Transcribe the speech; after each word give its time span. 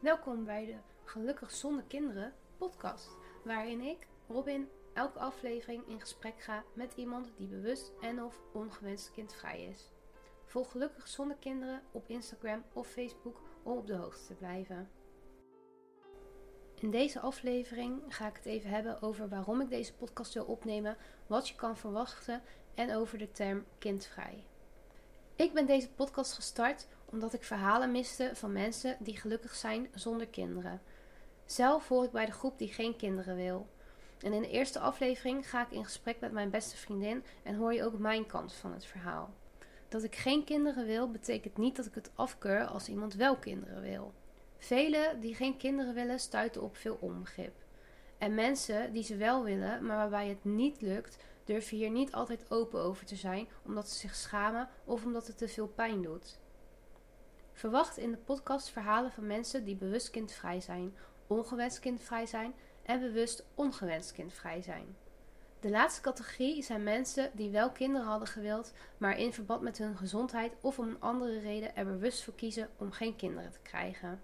Welkom 0.00 0.44
bij 0.44 0.66
de 0.66 0.76
Gelukkig 1.04 1.50
Zonder 1.50 1.84
Kinderen 1.84 2.34
podcast, 2.56 3.08
waarin 3.44 3.80
ik, 3.80 4.06
Robin, 4.28 4.68
elke 4.94 5.18
aflevering 5.18 5.88
in 5.88 6.00
gesprek 6.00 6.40
ga 6.40 6.64
met 6.72 6.92
iemand 6.96 7.32
die 7.36 7.46
bewust 7.46 7.92
en 8.00 8.22
of 8.22 8.40
ongewenst 8.52 9.10
kindvrij 9.10 9.62
is. 9.62 9.92
Volg 10.44 10.70
Gelukkig 10.70 11.08
Zonder 11.08 11.36
Kinderen 11.36 11.82
op 11.92 12.08
Instagram 12.08 12.64
of 12.72 12.86
Facebook 12.88 13.40
om 13.62 13.76
op 13.76 13.86
de 13.86 13.94
hoogte 13.94 14.26
te 14.26 14.34
blijven. 14.34 14.90
In 16.74 16.90
deze 16.90 17.20
aflevering 17.20 18.02
ga 18.08 18.28
ik 18.28 18.36
het 18.36 18.46
even 18.46 18.70
hebben 18.70 19.02
over 19.02 19.28
waarom 19.28 19.60
ik 19.60 19.68
deze 19.68 19.94
podcast 19.94 20.34
wil 20.34 20.44
opnemen, 20.44 20.96
wat 21.26 21.48
je 21.48 21.54
kan 21.54 21.76
verwachten 21.76 22.42
en 22.74 22.94
over 22.94 23.18
de 23.18 23.30
term 23.30 23.64
kindvrij. 23.78 24.44
Ik 25.36 25.52
ben 25.52 25.66
deze 25.66 25.88
podcast 25.88 26.32
gestart 26.32 26.86
omdat 27.04 27.32
ik 27.32 27.42
verhalen 27.42 27.90
miste 27.90 28.30
van 28.34 28.52
mensen 28.52 28.96
die 28.98 29.16
gelukkig 29.16 29.54
zijn 29.54 29.88
zonder 29.94 30.26
kinderen. 30.26 30.80
Zelf 31.44 31.88
hoor 31.88 32.04
ik 32.04 32.10
bij 32.10 32.26
de 32.26 32.32
groep 32.32 32.58
die 32.58 32.72
geen 32.72 32.96
kinderen 32.96 33.36
wil. 33.36 33.66
En 34.20 34.32
in 34.32 34.40
de 34.40 34.50
eerste 34.50 34.78
aflevering 34.78 35.50
ga 35.50 35.62
ik 35.62 35.70
in 35.70 35.84
gesprek 35.84 36.20
met 36.20 36.32
mijn 36.32 36.50
beste 36.50 36.76
vriendin 36.76 37.24
en 37.42 37.54
hoor 37.54 37.74
je 37.74 37.84
ook 37.84 37.98
mijn 37.98 38.26
kant 38.26 38.52
van 38.52 38.72
het 38.72 38.84
verhaal. 38.84 39.34
Dat 39.88 40.02
ik 40.02 40.14
geen 40.14 40.44
kinderen 40.44 40.86
wil, 40.86 41.10
betekent 41.10 41.56
niet 41.56 41.76
dat 41.76 41.86
ik 41.86 41.94
het 41.94 42.10
afkeur 42.14 42.64
als 42.64 42.88
iemand 42.88 43.14
wel 43.14 43.36
kinderen 43.36 43.82
wil. 43.82 44.12
Velen 44.58 45.20
die 45.20 45.34
geen 45.34 45.56
kinderen 45.56 45.94
willen, 45.94 46.20
stuiten 46.20 46.62
op 46.62 46.76
veel 46.76 46.96
onbegrip. 47.00 47.54
En 48.18 48.34
mensen 48.34 48.92
die 48.92 49.02
ze 49.02 49.16
wel 49.16 49.44
willen, 49.44 49.86
maar 49.86 49.96
waarbij 49.96 50.28
het 50.28 50.44
niet 50.44 50.80
lukt, 50.80 51.18
durven 51.46 51.76
hier 51.76 51.90
niet 51.90 52.12
altijd 52.12 52.50
open 52.50 52.80
over 52.80 53.06
te 53.06 53.16
zijn, 53.16 53.48
omdat 53.64 53.88
ze 53.88 53.98
zich 53.98 54.14
schamen 54.14 54.68
of 54.84 55.04
omdat 55.04 55.26
het 55.26 55.38
te 55.38 55.48
veel 55.48 55.66
pijn 55.66 56.02
doet. 56.02 56.38
Verwacht 57.52 57.96
in 57.96 58.10
de 58.10 58.16
podcast 58.16 58.68
verhalen 58.68 59.12
van 59.12 59.26
mensen 59.26 59.64
die 59.64 59.76
bewust 59.76 60.10
kindvrij 60.10 60.60
zijn, 60.60 60.96
ongewenst 61.26 61.78
kindvrij 61.78 62.26
zijn 62.26 62.54
en 62.82 63.00
bewust 63.00 63.46
ongewenst 63.54 64.12
kindvrij 64.12 64.62
zijn. 64.62 64.96
De 65.60 65.70
laatste 65.70 66.00
categorie 66.00 66.62
zijn 66.62 66.82
mensen 66.82 67.30
die 67.34 67.50
wel 67.50 67.70
kinderen 67.70 68.06
hadden 68.06 68.28
gewild, 68.28 68.72
maar 68.98 69.18
in 69.18 69.32
verband 69.32 69.62
met 69.62 69.78
hun 69.78 69.96
gezondheid 69.96 70.52
of 70.60 70.78
om 70.78 70.88
een 70.88 71.00
andere 71.00 71.38
reden 71.38 71.76
er 71.76 71.84
bewust 71.84 72.24
voor 72.24 72.34
kiezen 72.34 72.68
om 72.76 72.92
geen 72.92 73.16
kinderen 73.16 73.52
te 73.52 73.58
krijgen. 73.62 74.20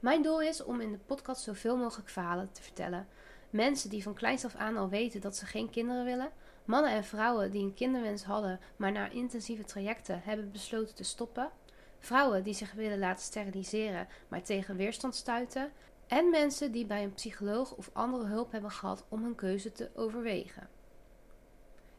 Mijn 0.00 0.22
doel 0.22 0.40
is 0.40 0.64
om 0.64 0.80
in 0.80 0.92
de 0.92 0.98
podcast 0.98 1.42
zoveel 1.42 1.76
mogelijk 1.76 2.08
verhalen 2.08 2.52
te 2.52 2.62
vertellen. 2.62 3.08
Mensen 3.56 3.90
die 3.90 4.02
van 4.02 4.14
kleins 4.14 4.44
af 4.44 4.54
aan 4.54 4.76
al 4.76 4.88
weten 4.88 5.20
dat 5.20 5.36
ze 5.36 5.46
geen 5.46 5.70
kinderen 5.70 6.04
willen, 6.04 6.30
mannen 6.64 6.90
en 6.90 7.04
vrouwen 7.04 7.50
die 7.50 7.62
een 7.62 7.74
kinderwens 7.74 8.24
hadden, 8.24 8.60
maar 8.76 8.92
na 8.92 9.08
intensieve 9.08 9.64
trajecten 9.64 10.20
hebben 10.24 10.52
besloten 10.52 10.94
te 10.94 11.04
stoppen, 11.04 11.50
vrouwen 11.98 12.42
die 12.42 12.54
zich 12.54 12.72
willen 12.72 12.98
laten 12.98 13.24
steriliseren, 13.24 14.08
maar 14.28 14.42
tegen 14.42 14.76
weerstand 14.76 15.14
stuiten, 15.14 15.72
en 16.06 16.30
mensen 16.30 16.72
die 16.72 16.86
bij 16.86 17.02
een 17.02 17.14
psycholoog 17.14 17.72
of 17.72 17.90
andere 17.92 18.26
hulp 18.26 18.52
hebben 18.52 18.70
gehad 18.70 19.04
om 19.08 19.22
hun 19.22 19.34
keuze 19.34 19.72
te 19.72 19.90
overwegen. 19.94 20.68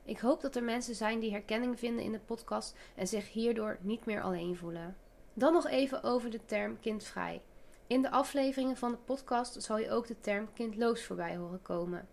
Ik 0.03 0.19
hoop 0.19 0.41
dat 0.41 0.55
er 0.55 0.63
mensen 0.63 0.95
zijn 0.95 1.19
die 1.19 1.31
herkenning 1.31 1.80
vinden 1.80 2.03
in 2.03 2.11
de 2.11 2.19
podcast 2.19 2.75
en 2.95 3.08
zich 3.08 3.31
hierdoor 3.31 3.78
niet 3.81 4.05
meer 4.05 4.22
alleen 4.22 4.58
voelen. 4.58 4.97
Dan 5.33 5.53
nog 5.53 5.67
even 5.67 6.03
over 6.03 6.30
de 6.30 6.45
term 6.45 6.80
kindvrij. 6.80 7.41
In 7.88 8.02
de 8.02 8.09
afleveringen 8.09 8.77
van 8.77 8.91
de 8.91 8.97
podcast 8.97 9.63
zal 9.63 9.77
je 9.77 9.91
ook 9.91 10.07
de 10.07 10.19
term 10.19 10.53
kindloos 10.53 11.03
voorbij 11.03 11.38
horen 11.38 11.61
komen. 11.61 12.07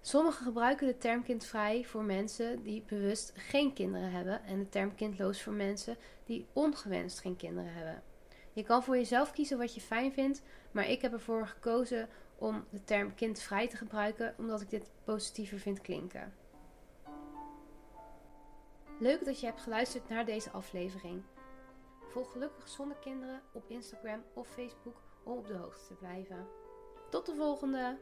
Sommigen 0.00 0.44
gebruiken 0.44 0.86
de 0.86 0.98
term 0.98 1.22
kindvrij 1.22 1.84
voor 1.84 2.04
mensen 2.04 2.62
die 2.62 2.82
bewust 2.86 3.32
geen 3.36 3.72
kinderen 3.72 4.10
hebben 4.10 4.44
en 4.44 4.58
de 4.58 4.68
term 4.68 4.94
kindloos 4.94 5.42
voor 5.42 5.52
mensen 5.52 5.96
die 6.24 6.46
ongewenst 6.52 7.20
geen 7.20 7.36
kinderen 7.36 7.72
hebben. 7.72 8.02
Je 8.52 8.62
kan 8.62 8.82
voor 8.82 8.96
jezelf 8.96 9.32
kiezen 9.32 9.58
wat 9.58 9.74
je 9.74 9.80
fijn 9.80 10.12
vindt, 10.12 10.42
maar 10.70 10.88
ik 10.88 11.02
heb 11.02 11.12
ervoor 11.12 11.46
gekozen 11.46 12.08
om 12.38 12.64
de 12.70 12.84
term 12.84 13.14
kindvrij 13.14 13.68
te 13.68 13.76
gebruiken 13.76 14.34
omdat 14.38 14.60
ik 14.60 14.70
dit 14.70 14.90
positiever 15.04 15.58
vind 15.58 15.80
klinken. 15.80 16.32
Leuk 18.98 19.24
dat 19.24 19.40
je 19.40 19.46
hebt 19.46 19.60
geluisterd 19.60 20.08
naar 20.08 20.24
deze 20.24 20.50
aflevering. 20.50 21.22
Volg 22.10 22.32
Gelukkig 22.32 22.68
Zonder 22.68 22.96
Kinderen 22.96 23.42
op 23.52 23.64
Instagram 23.68 24.24
of 24.34 24.48
Facebook 24.48 25.00
om 25.22 25.38
op 25.38 25.46
de 25.46 25.54
hoogte 25.54 25.86
te 25.86 25.94
blijven. 25.94 26.48
Tot 27.10 27.26
de 27.26 27.34
volgende! 27.34 27.98